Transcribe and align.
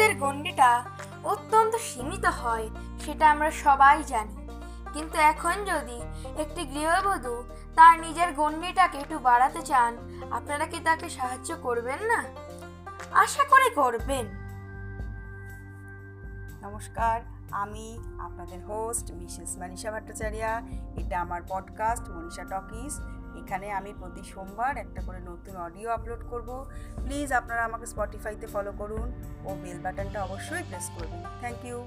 পুরুষদের 0.00 0.22
গণ্ডিটা 0.24 0.70
অত্যন্ত 1.24 1.74
সীমিত 1.88 2.24
হয়, 2.40 2.66
সেটা 3.04 3.24
আমরা 3.30 3.50
সবাই 3.64 3.96
জানি। 4.12 4.36
কিন্তু 4.94 5.16
এখন 5.32 5.56
যদি 5.64 5.98
একটি 6.42 6.62
গৃহবধূ 6.64 7.36
তার 7.76 7.94
নিজের 8.00 8.30
গণ্ডিটাকে 8.32 8.96
একটু 8.98 9.16
বাড়াতে 9.18 9.60
চান, 9.62 9.92
আপনারা 10.30 10.64
কি 10.66 10.78
তাকে 10.84 11.06
সাহায্য 11.08 11.50
করবেন 11.62 12.00
না? 12.10 12.20
আশা 13.24 13.42
করে 13.44 13.68
করবেন। 13.80 14.26
নমস্কার, 16.62 17.20
আমি 17.50 17.98
আপনাদের 18.20 18.60
হোস্ট 18.66 19.12
মিসেস 19.12 19.58
মানিষা 19.58 19.90
ভট্টাচার্যা। 19.90 20.62
এটা 20.96 21.20
আমার 21.20 21.40
পডকাস্ট 21.48 22.08
মনীষা 22.08 22.44
টকিস 22.44 23.00
এখানে 23.42 23.72
আমি 23.72 23.94
প্রতি 23.98 24.22
সোমবার 24.22 24.76
একটা 24.76 25.02
করে 25.06 25.20
নতুন 25.20 25.56
অডিও 25.56 25.90
আপলোড 25.90 26.22
করব। 26.30 26.70
প্লিজ 26.96 27.32
আপনারা 27.32 27.64
আমাকে 27.64 27.86
স্পটিফাইতে 27.86 28.46
ফলো 28.46 28.72
করুন 28.78 29.08
ও 29.44 29.50
বেল 29.62 29.78
বাটনটা 29.82 30.24
অবশ্যই 30.24 30.62
প্রেস 30.62 30.90
করবেন। 30.98 31.22
Thank 31.40 31.64
you 31.64 31.78